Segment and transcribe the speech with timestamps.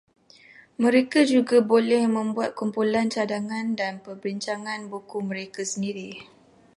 [0.83, 6.09] Mereka juga boleh membuat kumpulan cadangan dan perbincangan buku mereka sendiri